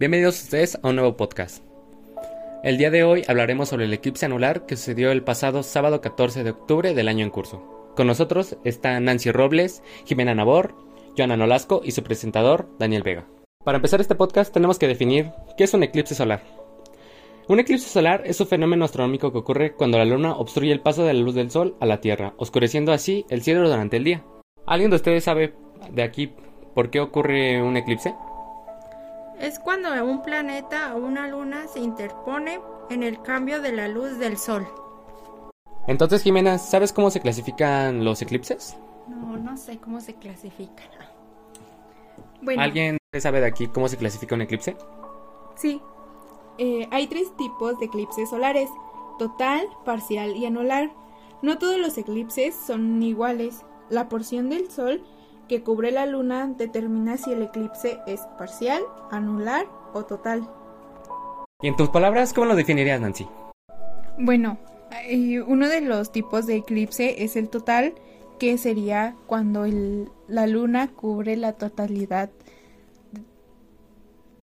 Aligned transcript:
Bienvenidos 0.00 0.42
ustedes 0.42 0.78
a 0.82 0.88
un 0.88 0.96
nuevo 0.96 1.14
podcast. 1.18 1.62
El 2.64 2.78
día 2.78 2.90
de 2.90 3.04
hoy 3.04 3.22
hablaremos 3.28 3.68
sobre 3.68 3.84
el 3.84 3.92
eclipse 3.92 4.24
anular 4.24 4.64
que 4.64 4.76
sucedió 4.76 5.10
el 5.10 5.22
pasado 5.22 5.62
sábado 5.62 6.00
14 6.00 6.42
de 6.42 6.52
octubre 6.52 6.94
del 6.94 7.06
año 7.06 7.22
en 7.22 7.30
curso. 7.30 7.92
Con 7.96 8.06
nosotros 8.06 8.56
están 8.64 9.04
Nancy 9.04 9.30
Robles, 9.30 9.82
Jimena 10.06 10.34
Nabor, 10.34 10.74
Joana 11.18 11.36
Nolasco 11.36 11.82
y 11.84 11.90
su 11.90 12.02
presentador, 12.02 12.70
Daniel 12.78 13.02
Vega. 13.02 13.26
Para 13.62 13.76
empezar 13.76 14.00
este 14.00 14.14
podcast 14.14 14.54
tenemos 14.54 14.78
que 14.78 14.88
definir 14.88 15.32
qué 15.58 15.64
es 15.64 15.74
un 15.74 15.82
eclipse 15.82 16.14
solar. 16.14 16.44
Un 17.48 17.60
eclipse 17.60 17.86
solar 17.86 18.22
es 18.24 18.40
un 18.40 18.46
fenómeno 18.46 18.86
astronómico 18.86 19.32
que 19.32 19.38
ocurre 19.38 19.74
cuando 19.74 19.98
la 19.98 20.06
luna 20.06 20.34
obstruye 20.34 20.72
el 20.72 20.80
paso 20.80 21.04
de 21.04 21.12
la 21.12 21.20
luz 21.20 21.34
del 21.34 21.50
sol 21.50 21.76
a 21.78 21.84
la 21.84 22.00
Tierra, 22.00 22.32
oscureciendo 22.38 22.92
así 22.92 23.26
el 23.28 23.42
cielo 23.42 23.68
durante 23.68 23.98
el 23.98 24.04
día. 24.04 24.24
¿Alguien 24.64 24.88
de 24.88 24.96
ustedes 24.96 25.24
sabe 25.24 25.52
de 25.90 26.02
aquí 26.02 26.32
por 26.74 26.88
qué 26.88 27.00
ocurre 27.00 27.62
un 27.62 27.76
eclipse? 27.76 28.14
Es 29.40 29.58
cuando 29.58 29.88
un 30.04 30.20
planeta 30.20 30.94
o 30.94 30.98
una 30.98 31.26
luna 31.26 31.66
se 31.66 31.80
interpone 31.80 32.60
en 32.90 33.02
el 33.02 33.22
cambio 33.22 33.62
de 33.62 33.72
la 33.72 33.88
luz 33.88 34.18
del 34.18 34.36
sol. 34.36 34.66
Entonces, 35.86 36.22
Jimena, 36.22 36.58
¿sabes 36.58 36.92
cómo 36.92 37.10
se 37.10 37.20
clasifican 37.20 38.04
los 38.04 38.20
eclipses? 38.20 38.76
No, 39.08 39.38
no 39.38 39.56
sé 39.56 39.78
cómo 39.78 39.98
se 40.02 40.14
clasifican. 40.16 40.90
¿Alguien 42.58 42.98
sabe 43.18 43.40
de 43.40 43.46
aquí 43.46 43.66
cómo 43.68 43.88
se 43.88 43.96
clasifica 43.96 44.34
un 44.34 44.42
eclipse? 44.42 44.76
Sí. 45.56 45.80
Eh, 46.58 46.86
hay 46.90 47.06
tres 47.06 47.34
tipos 47.38 47.78
de 47.78 47.86
eclipses 47.86 48.28
solares, 48.28 48.68
total, 49.18 49.66
parcial 49.86 50.36
y 50.36 50.44
anular. 50.44 50.90
No 51.40 51.56
todos 51.56 51.78
los 51.78 51.96
eclipses 51.96 52.54
son 52.54 53.02
iguales. 53.02 53.64
La 53.88 54.10
porción 54.10 54.50
del 54.50 54.70
sol 54.70 55.02
que 55.50 55.64
cubre 55.64 55.90
la 55.90 56.06
luna 56.06 56.46
determina 56.46 57.16
si 57.16 57.32
el 57.32 57.42
eclipse 57.42 57.98
es 58.06 58.20
parcial, 58.38 58.84
anular 59.10 59.66
o 59.92 60.04
total. 60.04 60.48
¿Y 61.60 61.66
en 61.66 61.74
tus 61.74 61.88
palabras 61.88 62.32
cómo 62.32 62.46
lo 62.46 62.54
definirías, 62.54 63.00
Nancy? 63.00 63.26
Bueno, 64.16 64.58
eh, 65.08 65.40
uno 65.40 65.68
de 65.68 65.80
los 65.80 66.12
tipos 66.12 66.46
de 66.46 66.54
eclipse 66.54 67.24
es 67.24 67.34
el 67.34 67.48
total, 67.48 67.94
que 68.38 68.58
sería 68.58 69.16
cuando 69.26 69.66
la 70.28 70.46
luna 70.46 70.86
cubre 70.86 71.36
la 71.36 71.54
totalidad 71.54 72.30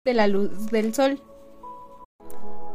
de 0.06 0.14
la 0.14 0.28
luz 0.28 0.68
del 0.68 0.94
sol. 0.94 1.20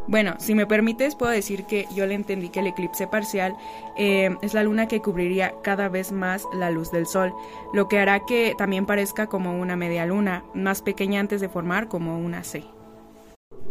Bueno, 0.08 0.34
si 0.38 0.54
me 0.54 0.66
permites, 0.66 1.16
puedo 1.16 1.32
decir 1.32 1.64
que 1.64 1.88
yo 1.94 2.06
le 2.06 2.14
entendí 2.14 2.48
que 2.48 2.60
el 2.60 2.68
eclipse 2.68 3.08
parcial 3.08 3.56
eh, 3.96 4.36
es 4.40 4.54
la 4.54 4.62
luna 4.62 4.86
que 4.86 5.00
cubriría 5.00 5.54
cada 5.62 5.88
vez 5.88 6.12
más 6.12 6.44
la 6.54 6.70
luz 6.70 6.92
del 6.92 7.06
sol, 7.06 7.34
lo 7.72 7.88
que 7.88 7.98
hará 7.98 8.20
que 8.20 8.54
también 8.56 8.86
parezca 8.86 9.26
como 9.26 9.58
una 9.58 9.74
media 9.74 10.06
luna, 10.06 10.44
más 10.54 10.80
pequeña 10.82 11.18
antes 11.18 11.40
de 11.40 11.48
formar 11.48 11.88
como 11.88 12.18
una 12.18 12.44
C. 12.44 12.64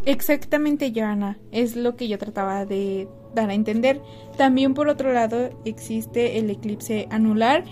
Exactamente, 0.05 0.91
Joana, 0.93 1.39
es 1.51 1.75
lo 1.75 1.95
que 1.95 2.07
yo 2.07 2.17
trataba 2.17 2.65
de 2.65 3.07
dar 3.33 3.49
a 3.49 3.53
entender. 3.53 4.01
También 4.37 4.73
por 4.73 4.89
otro 4.89 5.13
lado 5.13 5.49
existe 5.63 6.37
el 6.37 6.49
eclipse 6.49 7.07
anular, 7.11 7.63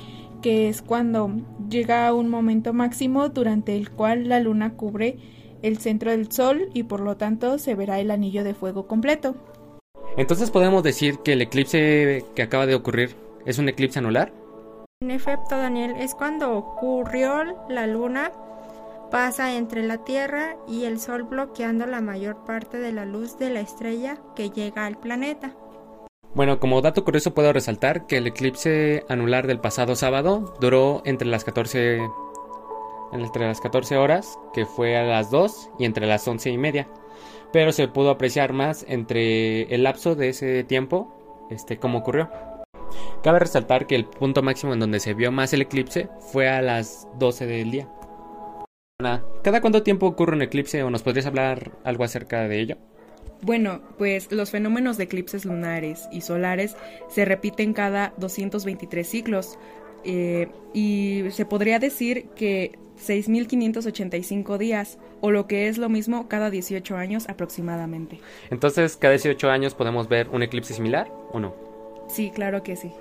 que 0.41 0.69
es 0.69 0.81
cuando 0.81 1.31
llega 1.69 2.07
a 2.07 2.13
un 2.13 2.29
momento 2.29 2.73
máximo 2.73 3.29
durante 3.29 3.75
el 3.75 3.91
cual 3.91 4.29
la 4.29 4.39
luna 4.39 4.73
cubre 4.73 5.17
el 5.63 5.79
centro 5.79 6.11
del 6.11 6.31
Sol 6.31 6.69
y 6.73 6.83
por 6.83 6.99
lo 6.99 7.17
tanto 7.17 7.57
se 7.57 7.73
verá 7.73 7.99
el 7.99 8.11
anillo 8.11 8.43
de 8.43 8.53
fuego 8.53 8.85
completo. 8.87 9.33
Entonces 10.15 10.51
podemos 10.51 10.83
decir 10.83 11.17
que 11.23 11.33
el 11.33 11.41
eclipse 11.41 12.23
que 12.35 12.43
acaba 12.43 12.67
de 12.67 12.75
ocurrir 12.75 13.15
es 13.47 13.57
un 13.57 13.67
eclipse 13.67 13.97
anular. 13.97 14.31
En 15.01 15.09
efecto, 15.09 15.57
Daniel, 15.57 15.95
es 15.97 16.13
cuando 16.13 16.55
ocurrió 16.55 17.43
la 17.67 17.87
luna 17.87 18.31
pasa 19.09 19.55
entre 19.55 19.83
la 19.83 19.99
Tierra 19.99 20.55
y 20.67 20.85
el 20.85 20.99
Sol 20.99 21.23
bloqueando 21.23 21.85
la 21.85 22.01
mayor 22.01 22.45
parte 22.45 22.79
de 22.79 22.91
la 22.91 23.05
luz 23.05 23.37
de 23.37 23.51
la 23.51 23.59
estrella 23.59 24.17
que 24.35 24.49
llega 24.49 24.85
al 24.85 24.97
planeta. 24.97 25.55
Bueno, 26.33 26.59
como 26.59 26.81
dato 26.81 27.03
curioso 27.03 27.35
puedo 27.35 27.53
resaltar 27.53 28.07
que 28.07 28.17
el 28.17 28.25
eclipse 28.25 29.05
anular 29.09 29.45
del 29.45 29.59
pasado 29.59 29.95
sábado 29.95 30.55
duró 30.59 31.03
entre 31.05 31.27
las 31.27 31.43
14 31.43 31.99
entre 33.13 33.47
las 33.47 33.61
14 33.61 33.97
horas, 33.97 34.37
que 34.53 34.65
fue 34.65 34.97
a 34.97 35.03
las 35.03 35.29
2 35.31 35.71
y 35.79 35.85
entre 35.85 36.07
las 36.07 36.27
11 36.27 36.49
y 36.49 36.57
media. 36.57 36.87
Pero 37.51 37.71
se 37.71 37.87
pudo 37.87 38.09
apreciar 38.09 38.53
más 38.53 38.85
entre 38.87 39.63
el 39.73 39.83
lapso 39.83 40.15
de 40.15 40.29
ese 40.29 40.63
tiempo, 40.63 41.47
este, 41.49 41.77
cómo 41.77 41.99
ocurrió. 41.99 42.29
Cabe 43.23 43.39
resaltar 43.39 43.87
que 43.87 43.95
el 43.95 44.05
punto 44.05 44.41
máximo 44.41 44.73
en 44.73 44.79
donde 44.79 44.99
se 44.99 45.13
vio 45.13 45.31
más 45.31 45.53
el 45.53 45.61
eclipse 45.61 46.09
fue 46.31 46.49
a 46.49 46.61
las 46.61 47.07
12 47.19 47.45
del 47.45 47.71
día. 47.71 47.89
¿Cada 49.43 49.61
cuánto 49.61 49.83
tiempo 49.83 50.07
ocurre 50.07 50.35
un 50.35 50.41
eclipse 50.41 50.81
o 50.83 50.89
nos 50.89 51.03
podrías 51.03 51.25
hablar 51.25 51.71
algo 51.83 52.03
acerca 52.03 52.47
de 52.47 52.59
ello? 52.59 52.77
Bueno, 53.41 53.81
pues 53.97 54.31
los 54.31 54.51
fenómenos 54.51 54.97
de 54.97 55.03
eclipses 55.03 55.43
lunares 55.43 56.07
y 56.11 56.21
solares 56.21 56.77
se 57.09 57.25
repiten 57.25 57.73
cada 57.73 58.13
223 58.17 59.05
ciclos, 59.05 59.59
eh, 60.05 60.49
y 60.73 61.23
se 61.31 61.45
podría 61.45 61.79
decir 61.79 62.29
que 62.35 62.77
6.585 63.07 64.57
días, 64.57 64.97
o 65.21 65.31
lo 65.31 65.47
que 65.47 65.67
es 65.67 65.77
lo 65.77 65.89
mismo 65.89 66.27
cada 66.27 66.49
18 66.49 66.95
años 66.95 67.27
aproximadamente. 67.29 68.19
Entonces, 68.49 68.97
cada 68.97 69.13
18 69.13 69.49
años 69.49 69.75
podemos 69.75 70.07
ver 70.07 70.29
un 70.29 70.43
eclipse 70.43 70.73
similar 70.73 71.11
o 71.31 71.39
no? 71.39 71.55
Sí, 72.07 72.31
claro 72.33 72.63
que 72.63 72.75
sí. 72.75 72.91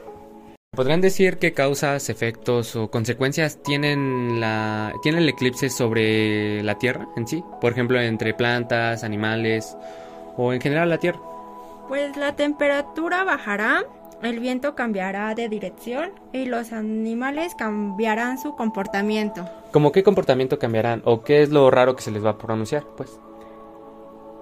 ¿Podrían 0.74 1.02
decir 1.02 1.36
qué 1.36 1.52
causas, 1.52 2.08
efectos 2.08 2.76
o 2.76 2.90
consecuencias 2.90 3.62
tienen, 3.62 4.40
la, 4.40 4.94
tiene 5.02 5.18
el 5.18 5.28
eclipse 5.28 5.68
sobre 5.68 6.62
la 6.62 6.78
Tierra 6.78 7.08
en 7.14 7.28
sí? 7.28 7.44
Por 7.60 7.72
ejemplo, 7.72 8.00
entre 8.00 8.32
plantas, 8.32 9.04
animales 9.04 9.76
o 10.38 10.54
en 10.54 10.62
general 10.62 10.88
la 10.88 10.96
Tierra. 10.96 11.20
Pues 11.88 12.16
la 12.16 12.36
temperatura 12.36 13.22
bajará, 13.22 13.84
el 14.22 14.40
viento 14.40 14.74
cambiará 14.74 15.34
de 15.34 15.48
dirección 15.48 16.12
y 16.32 16.44
los 16.44 16.72
animales 16.72 17.54
cambiarán 17.54 18.38
su 18.38 18.54
comportamiento. 18.54 19.48
¿Cómo 19.72 19.92
qué 19.92 20.02
comportamiento 20.02 20.58
cambiarán? 20.58 21.02
¿O 21.04 21.22
qué 21.22 21.42
es 21.42 21.50
lo 21.50 21.70
raro 21.70 21.96
que 21.96 22.02
se 22.02 22.10
les 22.10 22.24
va 22.24 22.30
a 22.30 22.38
pronunciar? 22.38 22.84
Pues. 22.96 23.18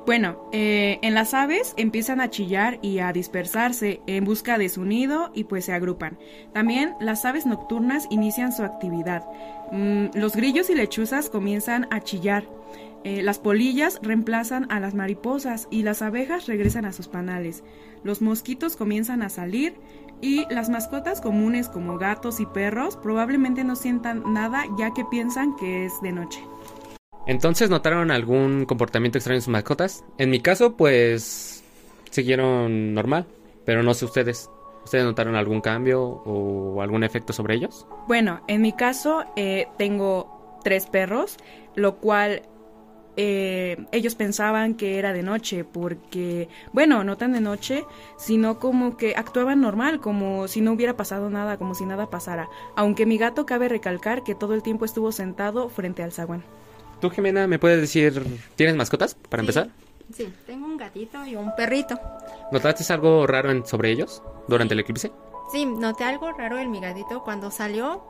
Bueno, 0.06 0.48
eh, 0.50 0.98
en 1.02 1.14
las 1.14 1.34
aves 1.34 1.74
empiezan 1.76 2.20
a 2.20 2.30
chillar 2.30 2.78
y 2.82 3.00
a 3.00 3.12
dispersarse 3.12 4.00
en 4.06 4.24
busca 4.24 4.58
de 4.58 4.68
su 4.68 4.84
nido 4.84 5.30
y 5.34 5.44
pues 5.44 5.66
se 5.66 5.72
agrupan. 5.72 6.18
También 6.52 6.94
las 7.00 7.24
aves 7.24 7.46
nocturnas 7.46 8.06
inician 8.10 8.52
su 8.52 8.64
actividad. 8.64 9.24
Mm, 9.70 10.06
los 10.14 10.34
grillos 10.34 10.70
y 10.70 10.74
lechuzas 10.74 11.28
comienzan 11.28 11.86
a 11.90 12.00
chillar. 12.00 12.44
Eh, 13.04 13.22
las 13.22 13.38
polillas 13.38 13.98
reemplazan 14.02 14.66
a 14.70 14.80
las 14.80 14.94
mariposas 14.94 15.68
y 15.70 15.82
las 15.82 16.02
abejas 16.02 16.46
regresan 16.46 16.86
a 16.86 16.92
sus 16.92 17.08
panales. 17.08 17.62
Los 18.02 18.20
mosquitos 18.22 18.76
comienzan 18.76 19.22
a 19.22 19.28
salir 19.28 19.74
y 20.22 20.46
las 20.52 20.68
mascotas 20.68 21.20
comunes 21.20 21.68
como 21.68 21.98
gatos 21.98 22.40
y 22.40 22.46
perros 22.46 22.96
probablemente 22.96 23.64
no 23.64 23.76
sientan 23.76 24.32
nada 24.32 24.64
ya 24.78 24.92
que 24.92 25.04
piensan 25.04 25.56
que 25.56 25.86
es 25.86 25.92
de 26.02 26.12
noche. 26.12 26.40
Entonces, 27.30 27.70
¿notaron 27.70 28.10
algún 28.10 28.64
comportamiento 28.64 29.16
extraño 29.16 29.36
en 29.36 29.42
sus 29.42 29.52
mascotas? 29.52 30.04
En 30.18 30.30
mi 30.30 30.40
caso, 30.40 30.76
pues 30.76 31.62
siguieron 32.10 32.92
normal, 32.92 33.24
pero 33.64 33.84
no 33.84 33.94
sé 33.94 34.04
ustedes. 34.04 34.50
¿Ustedes 34.84 35.04
notaron 35.04 35.36
algún 35.36 35.60
cambio 35.60 36.02
o 36.02 36.82
algún 36.82 37.04
efecto 37.04 37.32
sobre 37.32 37.54
ellos? 37.54 37.86
Bueno, 38.08 38.40
en 38.48 38.62
mi 38.62 38.72
caso 38.72 39.22
eh, 39.36 39.68
tengo 39.78 40.58
tres 40.64 40.86
perros, 40.86 41.36
lo 41.76 41.98
cual 41.98 42.42
eh, 43.16 43.76
ellos 43.92 44.16
pensaban 44.16 44.74
que 44.74 44.98
era 44.98 45.12
de 45.12 45.22
noche 45.22 45.62
porque, 45.62 46.48
bueno, 46.72 47.04
no 47.04 47.16
tan 47.16 47.32
de 47.32 47.40
noche, 47.40 47.84
sino 48.18 48.58
como 48.58 48.96
que 48.96 49.14
actuaban 49.14 49.60
normal, 49.60 50.00
como 50.00 50.48
si 50.48 50.62
no 50.62 50.72
hubiera 50.72 50.96
pasado 50.96 51.30
nada, 51.30 51.58
como 51.58 51.76
si 51.76 51.86
nada 51.86 52.10
pasara. 52.10 52.48
Aunque 52.74 53.06
mi 53.06 53.18
gato 53.18 53.46
cabe 53.46 53.68
recalcar 53.68 54.24
que 54.24 54.34
todo 54.34 54.54
el 54.54 54.64
tiempo 54.64 54.84
estuvo 54.84 55.12
sentado 55.12 55.68
frente 55.68 56.02
al 56.02 56.10
zaguán. 56.10 56.42
¿Tú, 57.00 57.10
Jimena, 57.10 57.46
me 57.46 57.58
puedes 57.58 57.80
decir, 57.80 58.22
¿tienes 58.56 58.76
mascotas 58.76 59.14
para 59.14 59.40
empezar? 59.40 59.68
Sí, 60.12 60.32
tengo 60.46 60.66
un 60.66 60.76
gatito 60.76 61.24
y 61.24 61.36
un 61.36 61.54
perrito. 61.54 61.98
¿Notaste 62.52 62.92
algo 62.92 63.26
raro 63.26 63.50
en, 63.50 63.64
sobre 63.64 63.90
ellos 63.90 64.22
durante 64.48 64.74
el 64.74 64.80
eclipse? 64.80 65.12
Sí, 65.52 65.64
noté 65.64 66.04
algo 66.04 66.30
raro 66.32 66.58
en 66.58 66.70
mi 66.70 66.80
gatito 66.80 67.22
cuando 67.22 67.50
salió 67.50 68.02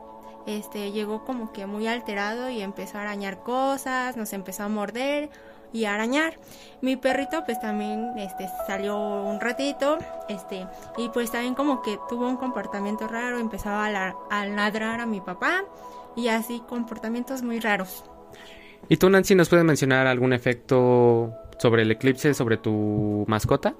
este 0.46 0.92
llegó 0.92 1.24
como 1.24 1.52
que 1.52 1.66
muy 1.66 1.86
alterado 1.86 2.48
y 2.48 2.62
empezó 2.62 2.98
a 2.98 3.02
arañar 3.02 3.42
cosas, 3.42 4.16
nos 4.16 4.32
empezó 4.32 4.64
a 4.64 4.68
morder 4.68 5.30
y 5.72 5.84
a 5.84 5.94
arañar. 5.94 6.38
Mi 6.80 6.96
perrito 6.96 7.44
pues 7.44 7.60
también 7.60 8.12
este 8.16 8.48
salió 8.66 8.96
un 8.98 9.40
ratito, 9.40 9.98
este 10.28 10.66
y 10.96 11.08
pues 11.10 11.30
también 11.30 11.54
como 11.54 11.82
que 11.82 11.98
tuvo 12.08 12.26
un 12.28 12.36
comportamiento 12.36 13.06
raro, 13.06 13.38
empezaba 13.38 13.86
a, 13.86 14.14
a 14.30 14.46
ladrar 14.46 15.00
a 15.00 15.06
mi 15.06 15.20
papá 15.20 15.64
y 16.16 16.28
así 16.28 16.62
comportamientos 16.68 17.42
muy 17.42 17.60
raros. 17.60 18.04
¿Y 18.88 18.96
tú 18.96 19.08
Nancy 19.08 19.34
nos 19.34 19.48
puedes 19.48 19.64
mencionar 19.64 20.06
algún 20.06 20.32
efecto 20.32 21.32
sobre 21.58 21.82
el 21.82 21.90
eclipse 21.90 22.34
sobre 22.34 22.56
tu 22.56 23.24
mascota? 23.28 23.74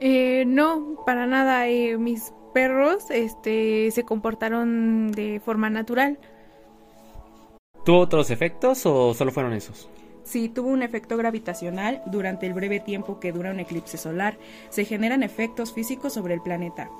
Eh, 0.00 0.44
no, 0.46 0.96
para 1.06 1.26
nada. 1.26 1.68
Eh, 1.68 1.98
mis 1.98 2.32
perros 2.52 3.10
este, 3.10 3.90
se 3.90 4.04
comportaron 4.04 5.12
de 5.12 5.40
forma 5.44 5.70
natural. 5.70 6.18
¿Tuvo 7.84 8.00
otros 8.00 8.30
efectos 8.30 8.84
o 8.86 9.14
solo 9.14 9.30
fueron 9.30 9.52
esos? 9.52 9.88
Sí, 10.22 10.48
tuvo 10.48 10.68
un 10.68 10.82
efecto 10.82 11.16
gravitacional 11.16 12.02
durante 12.06 12.46
el 12.46 12.52
breve 12.52 12.78
tiempo 12.78 13.18
que 13.20 13.32
dura 13.32 13.50
un 13.50 13.60
eclipse 13.60 13.98
solar. 13.98 14.38
Se 14.68 14.84
generan 14.84 15.22
efectos 15.22 15.72
físicos 15.72 16.12
sobre 16.12 16.34
el 16.34 16.42
planeta, 16.42 16.90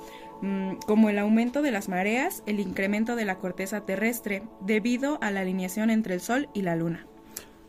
mm, 0.41 0.77
como 0.85 1.09
el 1.09 1.19
aumento 1.19 1.61
de 1.61 1.71
las 1.71 1.87
mareas, 1.87 2.43
el 2.45 2.59
incremento 2.59 3.15
de 3.15 3.25
la 3.25 3.37
corteza 3.37 3.85
terrestre, 3.85 4.43
debido 4.61 5.17
a 5.21 5.31
la 5.31 5.41
alineación 5.41 5.91
entre 5.91 6.15
el 6.15 6.21
Sol 6.21 6.49
y 6.53 6.63
la 6.63 6.75
Luna. 6.75 7.07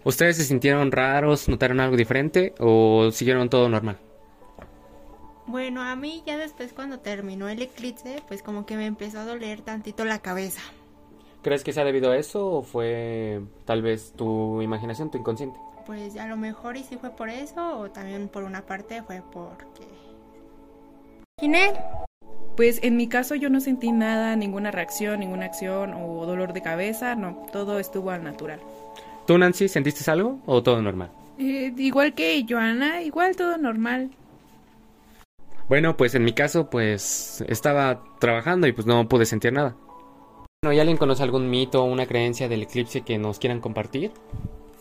¿Ustedes 0.05 0.37
se 0.37 0.45
sintieron 0.45 0.91
raros, 0.91 1.49
notaron 1.49 1.81
algo 1.81 1.97
diferente 1.97 2.55
o 2.59 3.11
siguieron 3.13 3.49
todo 3.49 3.69
normal? 3.69 3.99
Bueno, 5.47 5.83
a 5.83 5.95
mí 5.97 6.23
ya 6.27 6.37
después 6.37 6.73
cuando 6.73 7.01
terminó 7.01 7.49
el 7.49 7.63
eclipse, 7.63 8.23
pues 8.27 8.43
como 8.43 8.65
que 8.67 8.77
me 8.77 8.87
empezó 8.87 9.21
a 9.21 9.25
doler 9.25 9.61
tantito 9.61 10.05
la 10.05 10.21
cabeza. 10.21 10.63
¿Crees 11.43 11.65
que 11.65 11.73
sea 11.73 11.85
debido 11.85 12.13
a 12.13 12.17
eso 12.17 12.47
o 12.47 12.63
fue 12.63 13.43
tal 13.65 13.83
vez 13.83 14.13
tu 14.13 14.63
imaginación, 14.63 15.11
tu 15.11 15.19
inconsciente? 15.19 15.59
Pues 15.87 16.17
a 16.17 16.27
lo 16.27 16.37
mejor 16.37 16.77
y 16.77 16.85
sí 16.85 16.97
fue 16.97 17.11
por 17.11 17.29
eso 17.29 17.79
o 17.79 17.91
también 17.91 18.29
por 18.29 18.45
una 18.45 18.63
parte 18.63 19.03
fue 19.03 19.23
porque... 19.33 19.87
Ginel. 21.41 21.73
Pues 22.57 22.81
en 22.83 22.97
mi 22.97 23.09
caso 23.09 23.35
yo 23.35 23.49
no 23.49 23.61
sentí 23.61 23.93
nada, 23.93 24.37
ninguna 24.37 24.71
reacción, 24.71 25.21
ninguna 25.21 25.47
acción 25.47 25.95
o 25.95 26.27
dolor 26.27 26.53
de 26.53 26.61
cabeza, 26.61 27.15
no, 27.15 27.47
todo 27.51 27.79
estuvo 27.79 28.11
al 28.11 28.23
natural. 28.23 28.61
¿Tú 29.27 29.39
Nancy 29.39 29.69
sentiste 29.69 30.09
algo 30.11 30.41
o 30.47 30.63
todo 30.63 30.83
normal? 30.83 31.11
Eh, 31.39 31.73
igual 31.77 32.15
que 32.15 32.45
Joana, 32.49 33.03
igual 33.03 33.37
todo 33.37 33.57
normal. 33.57 34.11
Bueno, 35.69 35.97
pues 35.97 36.15
en 36.15 36.25
mi 36.25 36.33
caso 36.33 36.69
pues 36.69 37.45
estaba 37.49 38.03
trabajando 38.19 38.67
y 38.67 38.73
pues 38.73 38.87
no 38.87 39.09
pude 39.09 39.27
sentir 39.27 39.53
nada. 39.53 39.77
Bueno, 40.63 40.77
¿y 40.77 40.81
alguien 40.81 40.99
conoce 40.99 41.23
algún 41.23 41.49
mito 41.51 41.83
o 41.83 41.87
una 41.87 42.07
creencia 42.07 42.49
del 42.49 42.63
eclipse 42.63 43.03
que 43.03 43.19
nos 43.19 43.39
quieran 43.39 43.61
compartir? 43.61 44.13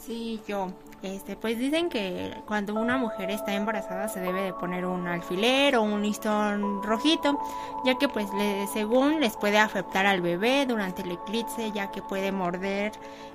Sí, 0.06 0.42
yo. 0.48 0.70
Este, 1.04 1.36
pues 1.36 1.58
dicen 1.58 1.90
que 1.90 2.32
cuando 2.46 2.76
una 2.76 2.98
mujer 2.98 3.32
está 3.32 3.54
embarazada 3.54 4.08
se 4.08 4.20
debe 4.20 4.44
de 4.44 4.54
poner 4.54 4.86
un 4.86 5.08
alfiler 5.08 5.76
o 5.76 5.82
un 5.82 6.04
listón 6.04 6.84
rojito, 6.84 7.40
ya 7.84 7.98
que 7.98 8.08
pues 8.08 8.32
le, 8.36 8.68
según 8.68 9.20
les 9.20 9.36
puede 9.36 9.58
afectar 9.58 10.06
al 10.06 10.22
bebé 10.22 10.68
durante 10.68 11.02
el 11.02 11.12
eclipse, 11.12 11.72
ya 11.72 11.90
que 11.90 12.04
puede 12.04 12.32
morder 12.32 12.92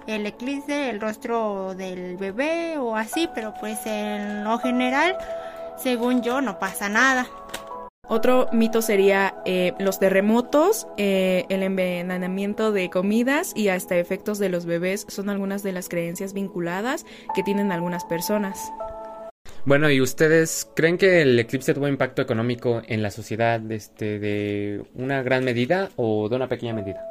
el 0.06 0.26
eclipse, 0.26 0.90
el 0.90 1.00
rostro 1.00 1.74
del 1.74 2.16
bebé 2.18 2.78
o 2.78 2.94
así, 2.94 3.28
pero 3.34 3.52
pues 3.58 3.84
en 3.86 4.44
lo 4.44 4.58
general, 4.60 5.16
según 5.76 6.22
yo, 6.22 6.40
no 6.40 6.60
pasa 6.60 6.88
nada. 6.88 7.26
Otro 8.08 8.48
mito 8.52 8.82
sería 8.82 9.34
eh, 9.44 9.72
los 9.80 9.98
terremotos, 9.98 10.86
eh, 10.96 11.44
el 11.48 11.64
envenenamiento 11.64 12.70
de 12.70 12.88
comidas 12.88 13.52
y 13.56 13.68
hasta 13.68 13.96
efectos 13.96 14.38
de 14.38 14.48
los 14.48 14.64
bebés 14.64 15.06
son 15.08 15.28
algunas 15.28 15.64
de 15.64 15.72
las 15.72 15.88
creencias 15.88 16.32
vinculadas 16.32 17.04
que 17.34 17.42
tienen 17.42 17.72
algunas 17.72 18.04
personas. 18.04 18.72
Bueno, 19.64 19.90
¿y 19.90 20.00
ustedes 20.00 20.70
creen 20.76 20.98
que 20.98 21.22
el 21.22 21.36
eclipse 21.36 21.74
tuvo 21.74 21.88
impacto 21.88 22.22
económico 22.22 22.80
en 22.86 23.02
la 23.02 23.10
sociedad 23.10 23.60
este, 23.72 24.20
de 24.20 24.84
una 24.94 25.24
gran 25.24 25.42
medida 25.42 25.90
o 25.96 26.28
de 26.28 26.36
una 26.36 26.48
pequeña 26.48 26.74
medida? 26.74 27.04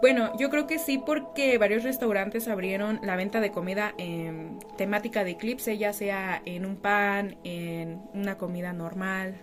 Bueno, 0.00 0.32
yo 0.38 0.50
creo 0.50 0.66
que 0.66 0.80
sí 0.80 0.98
porque 0.98 1.56
varios 1.58 1.84
restaurantes 1.84 2.48
abrieron 2.48 2.98
la 3.04 3.14
venta 3.14 3.40
de 3.40 3.52
comida 3.52 3.94
en 3.98 4.58
temática 4.76 5.22
de 5.22 5.32
eclipse, 5.32 5.78
ya 5.78 5.92
sea 5.92 6.42
en 6.46 6.66
un 6.66 6.76
pan, 6.76 7.36
en 7.44 8.00
una 8.14 8.38
comida 8.38 8.72
normal, 8.72 9.36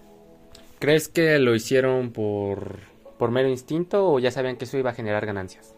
¿Crees 0.80 1.08
que 1.08 1.40
lo 1.40 1.56
hicieron 1.56 2.12
por, 2.12 2.80
por 3.18 3.32
mero 3.32 3.50
instinto 3.50 4.12
o 4.12 4.20
ya 4.20 4.32
sabían 4.32 4.58
que 4.58 4.66
eso 4.66 4.78
iba 4.78 4.92
a 4.92 4.94
generar 4.94 5.26
ganancias? 5.26 5.76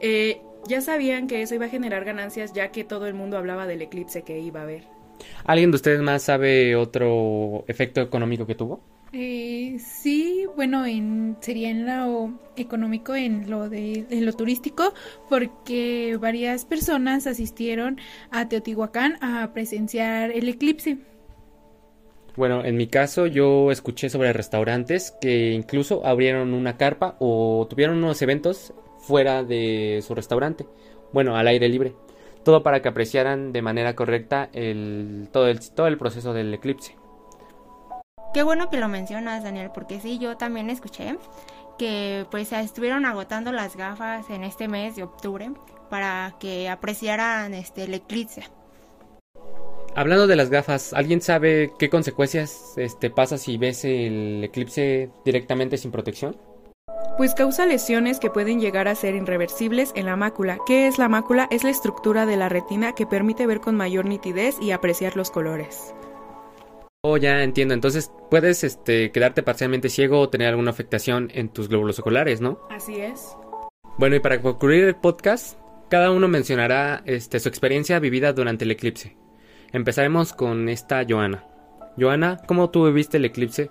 Eh, 0.00 0.40
ya 0.66 0.80
sabían 0.80 1.26
que 1.26 1.42
eso 1.42 1.54
iba 1.54 1.66
a 1.66 1.70
generar 1.70 2.04
ganancias 2.04 2.52
ya 2.52 2.70
que 2.70 2.84
todo 2.84 3.06
el 3.06 3.14
mundo 3.14 3.36
hablaba 3.36 3.66
del 3.66 3.82
eclipse 3.82 4.22
que 4.22 4.38
iba 4.38 4.60
a 4.60 4.62
haber. 4.64 4.84
¿Alguien 5.44 5.70
de 5.70 5.76
ustedes 5.76 6.00
más 6.00 6.22
sabe 6.22 6.76
otro 6.76 7.64
efecto 7.66 8.00
económico 8.00 8.46
que 8.46 8.54
tuvo? 8.54 8.80
Eh, 9.12 9.78
sí, 9.78 10.46
bueno, 10.54 10.84
en, 10.84 11.36
sería 11.40 11.70
en 11.70 11.86
lo 11.86 12.38
económico, 12.56 13.14
en 13.14 13.48
lo 13.48 13.70
de 13.70 14.04
en 14.10 14.26
lo 14.26 14.34
turístico, 14.34 14.92
porque 15.30 16.18
varias 16.20 16.66
personas 16.66 17.26
asistieron 17.26 17.98
a 18.30 18.48
Teotihuacán 18.48 19.16
a 19.22 19.52
presenciar 19.54 20.30
el 20.30 20.48
eclipse. 20.48 20.98
Bueno, 22.38 22.64
en 22.64 22.76
mi 22.76 22.86
caso 22.86 23.26
yo 23.26 23.72
escuché 23.72 24.08
sobre 24.08 24.32
restaurantes 24.32 25.10
que 25.20 25.50
incluso 25.50 26.06
abrieron 26.06 26.54
una 26.54 26.76
carpa 26.76 27.16
o 27.18 27.66
tuvieron 27.68 27.96
unos 27.96 28.22
eventos 28.22 28.72
fuera 29.00 29.42
de 29.42 30.04
su 30.06 30.14
restaurante, 30.14 30.64
bueno, 31.12 31.36
al 31.36 31.48
aire 31.48 31.68
libre, 31.68 31.96
todo 32.44 32.62
para 32.62 32.80
que 32.80 32.90
apreciaran 32.90 33.52
de 33.52 33.60
manera 33.60 33.96
correcta 33.96 34.50
el, 34.52 35.28
todo, 35.32 35.48
el, 35.48 35.58
todo 35.72 35.88
el 35.88 35.98
proceso 35.98 36.32
del 36.32 36.54
eclipse. 36.54 36.94
Qué 38.32 38.44
bueno 38.44 38.70
que 38.70 38.78
lo 38.78 38.86
mencionas, 38.86 39.42
Daniel, 39.42 39.72
porque 39.74 39.98
sí, 39.98 40.20
yo 40.20 40.36
también 40.36 40.70
escuché 40.70 41.18
que 41.76 42.24
pues 42.30 42.52
estuvieron 42.52 43.04
agotando 43.04 43.50
las 43.50 43.76
gafas 43.76 44.30
en 44.30 44.44
este 44.44 44.68
mes 44.68 44.94
de 44.94 45.02
octubre 45.02 45.50
para 45.90 46.36
que 46.38 46.68
apreciaran 46.68 47.52
este 47.52 47.82
el 47.82 47.94
eclipse. 47.94 48.44
Hablando 49.98 50.28
de 50.28 50.36
las 50.36 50.48
gafas, 50.48 50.92
¿alguien 50.92 51.20
sabe 51.20 51.72
qué 51.76 51.90
consecuencias 51.90 52.74
este, 52.76 53.10
pasa 53.10 53.36
si 53.36 53.58
ves 53.58 53.84
el 53.84 54.44
eclipse 54.44 55.10
directamente 55.24 55.76
sin 55.76 55.90
protección? 55.90 56.36
Pues 57.16 57.34
causa 57.34 57.66
lesiones 57.66 58.20
que 58.20 58.30
pueden 58.30 58.60
llegar 58.60 58.86
a 58.86 58.94
ser 58.94 59.16
irreversibles 59.16 59.90
en 59.96 60.06
la 60.06 60.14
mácula. 60.14 60.60
¿Qué 60.68 60.86
es 60.86 60.98
la 60.98 61.08
mácula? 61.08 61.48
Es 61.50 61.64
la 61.64 61.70
estructura 61.70 62.26
de 62.26 62.36
la 62.36 62.48
retina 62.48 62.92
que 62.92 63.06
permite 63.06 63.44
ver 63.48 63.58
con 63.58 63.74
mayor 63.74 64.04
nitidez 64.04 64.54
y 64.62 64.70
apreciar 64.70 65.16
los 65.16 65.32
colores. 65.32 65.92
Oh, 67.02 67.16
ya 67.16 67.42
entiendo. 67.42 67.74
Entonces 67.74 68.12
puedes 68.30 68.62
este, 68.62 69.10
quedarte 69.10 69.42
parcialmente 69.42 69.88
ciego 69.88 70.20
o 70.20 70.28
tener 70.28 70.46
alguna 70.46 70.70
afectación 70.70 71.28
en 71.34 71.48
tus 71.48 71.68
glóbulos 71.68 71.98
oculares, 71.98 72.40
¿no? 72.40 72.60
Así 72.70 73.00
es. 73.00 73.36
Bueno, 73.98 74.14
y 74.14 74.20
para 74.20 74.40
concluir 74.40 74.84
el 74.84 74.94
podcast, 74.94 75.58
cada 75.90 76.12
uno 76.12 76.28
mencionará 76.28 77.02
este, 77.04 77.40
su 77.40 77.48
experiencia 77.48 77.98
vivida 77.98 78.32
durante 78.32 78.64
el 78.64 78.70
eclipse. 78.70 79.16
Empezaremos 79.72 80.32
con 80.32 80.68
esta 80.68 81.04
Joana. 81.08 81.44
Joana, 81.98 82.38
¿cómo 82.46 82.70
tú 82.70 82.86
viviste 82.86 83.16
el 83.16 83.24
eclipse? 83.24 83.70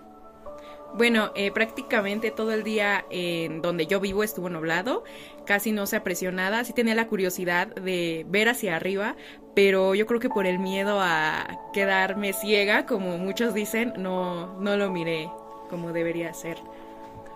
Bueno, 0.94 1.32
eh, 1.36 1.52
prácticamente 1.52 2.32
todo 2.32 2.52
el 2.52 2.64
día 2.64 3.06
en 3.10 3.62
donde 3.62 3.88
yo 3.88 4.00
vivo 4.00 4.24
estuvo 4.24 4.50
nublado, 4.50 5.04
casi 5.46 5.72
no 5.72 5.86
se 5.86 5.98
apreció 5.98 6.32
nada, 6.32 6.64
sí 6.64 6.74
tenía 6.74 6.95
la 6.95 7.07
curiosidad 7.07 7.68
de 7.68 8.26
ver 8.30 8.50
hacia 8.50 8.76
arriba, 8.76 9.16
pero 9.54 9.95
yo 9.95 10.06
creo 10.06 10.19
que 10.19 10.30
por 10.30 10.45
el 10.48 10.60
miedo 10.60 11.00
a 11.02 11.48
quedarme 11.74 12.33
ciega, 12.33 12.86
como 12.86 13.18
muchos 13.18 13.54
dicen, 13.54 13.94
no, 13.98 14.60
no 14.60 14.78
lo 14.78 14.92
miré 14.92 15.30
como 15.69 15.92
debería 15.94 16.33
ser. 16.33 16.57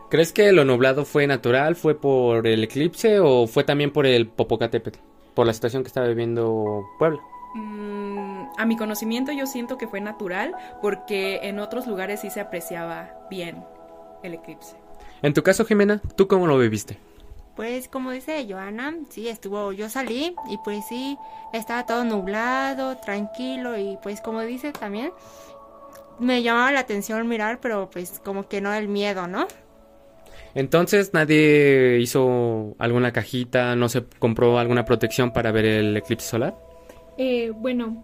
¿Crees 0.09 0.33
que 0.33 0.51
lo 0.51 0.65
nublado 0.65 1.05
fue 1.05 1.27
natural, 1.27 1.75
fue 1.75 1.95
por 1.95 2.47
el 2.47 2.63
eclipse 2.63 3.19
o 3.19 3.47
fue 3.47 3.63
también 3.63 3.91
por 3.91 4.05
el 4.05 4.27
Popocatépetl, 4.27 4.99
por 5.33 5.47
la 5.47 5.53
situación 5.53 5.83
que 5.83 5.87
estaba 5.87 6.07
viviendo 6.07 6.83
Puebla? 6.99 7.21
Mm, 7.55 8.30
a 8.57 8.65
mi 8.65 8.77
conocimiento 8.77 9.31
yo 9.31 9.45
siento 9.45 9.77
que 9.77 9.87
fue 9.87 10.01
natural 10.01 10.55
porque 10.81 11.39
en 11.43 11.59
otros 11.59 11.87
lugares 11.87 12.21
sí 12.21 12.29
se 12.29 12.39
apreciaba 12.39 13.13
bien 13.29 13.63
el 14.23 14.33
eclipse. 14.35 14.75
En 15.21 15.33
tu 15.33 15.43
caso, 15.43 15.65
Jimena, 15.65 16.01
¿tú 16.15 16.27
cómo 16.27 16.47
lo 16.47 16.57
viviste? 16.57 16.97
Pues 17.55 17.87
como 17.87 18.11
dice 18.11 18.45
Joana, 18.49 18.95
sí 19.09 19.27
estuvo, 19.27 19.71
yo 19.73 19.89
salí 19.89 20.35
y 20.49 20.57
pues 20.63 20.85
sí, 20.87 21.17
estaba 21.53 21.85
todo 21.85 22.03
nublado, 22.03 22.97
tranquilo 22.97 23.77
y 23.77 23.97
pues 24.01 24.21
como 24.21 24.41
dice 24.41 24.71
también, 24.71 25.11
me 26.17 26.41
llamaba 26.41 26.71
la 26.71 26.79
atención 26.79 27.27
mirar, 27.27 27.59
pero 27.61 27.89
pues 27.89 28.19
como 28.23 28.47
que 28.47 28.61
no 28.61 28.73
el 28.73 28.87
miedo, 28.87 29.27
¿no? 29.27 29.47
Entonces 30.53 31.13
nadie 31.13 31.99
hizo 31.99 32.75
alguna 32.77 33.11
cajita, 33.11 33.75
no 33.75 33.89
se 33.89 34.05
compró 34.19 34.57
alguna 34.57 34.85
protección 34.85 35.31
para 35.31 35.51
ver 35.51 35.65
el 35.65 35.97
eclipse 35.97 36.27
solar. 36.27 36.55
Eh, 37.17 37.51
bueno, 37.55 38.03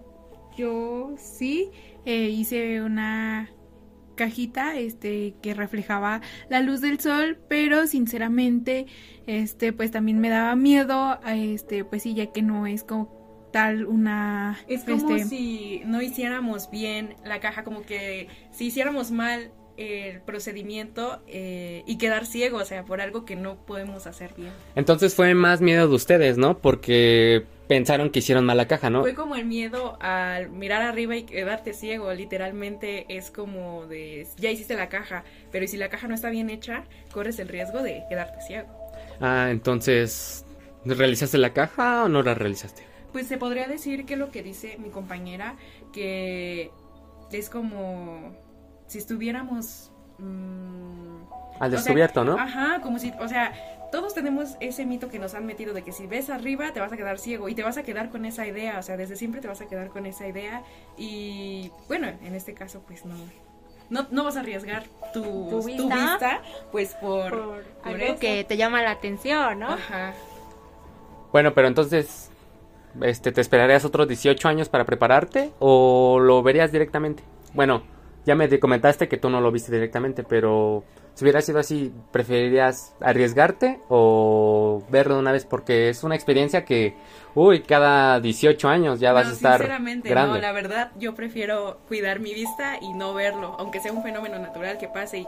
yo 0.58 1.16
sí 1.18 1.70
eh, 2.06 2.30
hice 2.30 2.82
una 2.82 3.50
cajita 4.16 4.76
este 4.76 5.36
que 5.42 5.54
reflejaba 5.54 6.22
la 6.50 6.62
luz 6.62 6.82
del 6.82 7.00
sol 7.00 7.38
pero 7.48 7.88
sinceramente 7.88 8.88
este 9.28 9.72
pues 9.72 9.92
también 9.92 10.20
me 10.20 10.30
daba 10.30 10.56
miedo 10.56 11.20
este 11.26 11.86
pues 11.86 12.04
sí 12.04 12.16
ya 12.16 12.32
que 12.34 12.42
no 12.42 12.68
es 12.68 12.84
como 12.84 13.50
tal 13.54 13.86
una 13.86 14.58
es 14.68 14.84
como 14.84 15.16
este, 15.16 15.26
si 15.26 15.82
no 15.86 16.02
hiciéramos 16.02 16.70
bien 16.70 17.16
la 17.24 17.40
caja 17.40 17.64
como 17.64 17.84
que 17.84 18.28
si 18.52 18.66
hiciéramos 18.66 19.12
mal 19.12 19.52
el 19.78 20.22
procedimiento 20.22 21.22
eh, 21.28 21.84
y 21.86 21.98
quedar 21.98 22.26
ciego, 22.26 22.58
o 22.58 22.66
sea, 22.66 22.84
por 22.84 23.00
algo 23.00 23.26
que 23.26 23.36
no 23.36 23.56
podemos 23.56 24.08
hacer 24.08 24.34
bien. 24.36 24.52
Entonces 24.76 25.16
fue 25.16 25.34
más 25.36 25.62
miedo 25.62 25.88
de 25.88 25.96
ustedes, 25.96 26.38
¿no? 26.38 26.58
Porque 26.58 27.46
pensaron 27.68 28.10
que 28.10 28.20
hicieron 28.20 28.46
mal 28.46 28.58
la 28.58 28.68
caja, 28.68 28.90
¿no? 28.90 29.02
Fue 29.02 29.14
como 29.14 29.36
el 29.36 29.46
miedo 29.46 29.98
al 30.02 30.50
mirar 30.50 30.82
arriba 30.82 31.16
y 31.16 31.24
quedarte 31.24 31.74
ciego, 31.74 32.12
literalmente 32.14 33.06
es 33.10 33.30
como 33.30 33.86
de, 33.86 34.28
ya 34.38 34.50
hiciste 34.50 34.76
la 34.76 34.90
caja, 34.90 35.24
pero 35.52 35.68
si 35.68 35.78
la 35.78 35.90
caja 35.90 36.08
no 36.08 36.16
está 36.16 36.30
bien 36.30 36.50
hecha, 36.50 36.84
corres 37.12 37.40
el 37.40 37.48
riesgo 37.48 37.84
de 37.84 38.04
quedarte 38.10 38.42
ciego. 38.42 38.68
Ah, 39.20 39.50
entonces, 39.52 40.46
¿realizaste 40.86 41.38
la 41.38 41.54
caja 41.54 42.04
o 42.04 42.10
no 42.10 42.24
la 42.24 42.34
realizaste? 42.34 42.84
Pues 43.12 43.28
se 43.28 43.38
podría 43.38 43.68
decir 43.68 44.06
que 44.06 44.16
lo 44.16 44.32
que 44.32 44.44
dice 44.44 44.78
mi 44.80 44.90
compañera, 44.90 45.56
que 45.94 46.72
es 47.32 47.50
como 47.50 48.36
si 48.88 48.98
estuviéramos... 48.98 49.92
mm, 50.20 51.18
Al 51.60 51.70
o 51.70 51.70
sea, 51.70 51.70
descubierto, 51.70 52.24
¿no? 52.24 52.38
Ajá, 52.38 52.80
como 52.82 53.00
si, 53.00 53.12
o 53.20 53.28
sea, 53.28 53.54
todos 53.92 54.14
tenemos 54.14 54.56
ese 54.60 54.86
mito 54.86 55.10
que 55.10 55.20
nos 55.20 55.34
han 55.34 55.46
metido 55.46 55.74
de 55.74 55.82
que 55.84 55.92
si 55.92 56.08
ves 56.08 56.30
arriba 56.30 56.72
te 56.74 56.80
vas 56.80 56.92
a 56.92 56.98
quedar 56.98 57.20
ciego 57.20 57.48
y 57.50 57.56
te 57.56 57.64
vas 57.64 57.78
a 57.78 57.84
quedar 57.84 58.10
con 58.10 58.26
esa 58.26 58.46
idea, 58.46 58.80
o 58.80 58.84
sea, 58.84 58.98
desde 58.98 59.16
siempre 59.16 59.40
te 59.42 59.48
vas 59.48 59.62
a 59.62 59.68
quedar 59.68 59.90
con 59.90 60.06
esa 60.06 60.28
idea 60.28 60.64
y 60.98 61.72
bueno, 61.88 62.08
en 62.08 62.36
este 62.36 62.54
caso 62.54 62.82
pues 62.88 63.06
no. 63.06 63.16
No, 63.90 64.06
no 64.12 64.26
vas 64.26 64.36
a 64.36 64.42
arriesgar 64.42 64.84
tu, 65.14 65.24
Tu 65.24 65.50
tu 65.50 65.64
vista. 65.64 65.84
vista, 65.96 66.42
pues 66.74 66.94
por, 66.96 67.30
Por 67.32 67.64
por 67.64 67.88
algo 67.94 68.04
eso. 68.06 68.20
que 68.20 68.44
te 68.44 68.58
llama 68.58 68.82
la 68.82 68.92
atención, 68.92 69.60
¿no? 69.60 69.70
Ajá. 69.70 70.14
Bueno, 71.32 71.54
pero 71.54 71.70
entonces, 71.70 72.30
este, 73.02 73.32
¿te 73.32 73.40
esperarías 73.40 73.86
otros 73.86 74.08
18 74.10 74.46
años 74.50 74.68
para 74.68 74.84
prepararte 74.86 75.52
o 75.60 76.20
lo 76.20 76.44
verías 76.44 76.74
directamente? 76.74 77.24
Bueno, 77.54 77.84
ya 78.28 78.36
me 78.36 78.60
comentaste 78.60 79.08
que 79.08 79.16
tú 79.18 79.30
no 79.30 79.40
lo 79.40 79.54
viste 79.54 79.72
directamente, 79.72 80.22
pero 80.24 80.84
si 81.14 81.24
hubiera 81.24 81.42
sido 81.42 81.60
así, 81.60 81.94
¿preferirías 82.12 82.94
arriesgarte 83.00 83.80
o 83.88 84.84
verlo 84.90 85.16
de 85.16 85.22
una 85.22 85.32
vez? 85.32 85.46
Porque 85.46 85.88
es 85.88 86.04
una 86.04 86.16
experiencia 86.16 86.66
que, 86.66 86.98
uy, 87.36 87.62
cada 87.62 88.20
18 88.20 88.68
años 88.68 89.00
ya 89.00 89.14
vas 89.14 89.28
No, 89.28 89.32
a 89.32 89.34
estar 89.34 89.58
sinceramente, 89.60 90.10
grande. 90.10 90.36
no, 90.36 90.42
la 90.42 90.52
verdad 90.52 90.92
yo 91.00 91.16
prefiero 91.16 91.80
cuidar 91.88 92.20
mi 92.20 92.34
vista 92.34 92.78
y 92.82 92.94
no 92.94 93.14
verlo, 93.14 93.56
aunque 93.60 93.80
sea 93.80 93.94
un 93.94 94.04
fenómeno 94.04 94.38
natural 94.40 94.78
que 94.78 94.90
pase 94.90 95.20
y 95.20 95.28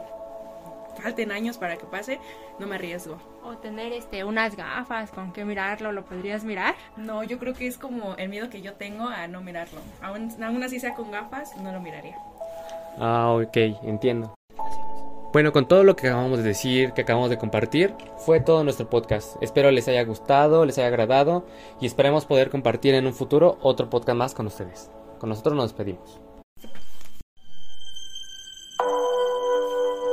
falten 1.02 1.32
años 1.32 1.56
para 1.56 1.78
que 1.78 1.86
pase, 1.86 2.20
no 2.58 2.66
me 2.66 2.74
arriesgo. 2.74 3.16
O 3.42 3.56
tener 3.56 3.94
este 3.94 4.24
unas 4.24 4.56
gafas 4.56 5.10
con 5.10 5.32
que 5.32 5.46
mirarlo, 5.46 5.92
¿lo 5.92 6.04
podrías 6.04 6.44
mirar? 6.44 6.74
No, 6.98 7.24
yo 7.24 7.38
creo 7.38 7.54
que 7.54 7.66
es 7.66 7.78
como 7.78 8.14
el 8.16 8.28
miedo 8.28 8.50
que 8.50 8.60
yo 8.60 8.74
tengo 8.74 9.08
a 9.08 9.26
no 9.26 9.40
mirarlo. 9.40 9.80
Aún, 10.02 10.30
aún 10.44 10.62
así 10.62 10.78
sea 10.78 10.92
con 10.92 11.10
gafas, 11.10 11.56
no 11.56 11.72
lo 11.72 11.80
miraría. 11.80 12.18
Ah, 12.98 13.32
ok, 13.32 13.56
entiendo. 13.82 14.34
Bueno, 15.32 15.52
con 15.52 15.68
todo 15.68 15.84
lo 15.84 15.94
que 15.94 16.08
acabamos 16.08 16.38
de 16.38 16.44
decir, 16.44 16.92
que 16.92 17.02
acabamos 17.02 17.30
de 17.30 17.38
compartir, 17.38 17.94
fue 18.16 18.40
todo 18.40 18.64
nuestro 18.64 18.90
podcast. 18.90 19.40
Espero 19.40 19.70
les 19.70 19.86
haya 19.86 20.02
gustado, 20.04 20.64
les 20.64 20.76
haya 20.78 20.88
agradado 20.88 21.44
y 21.80 21.86
esperemos 21.86 22.26
poder 22.26 22.50
compartir 22.50 22.94
en 22.94 23.06
un 23.06 23.14
futuro 23.14 23.56
otro 23.62 23.88
podcast 23.88 24.18
más 24.18 24.34
con 24.34 24.48
ustedes. 24.48 24.90
Con 25.20 25.28
nosotros 25.28 25.54
nos 25.54 25.66
despedimos. 25.66 26.29